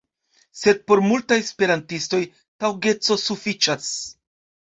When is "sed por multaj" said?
0.59-1.37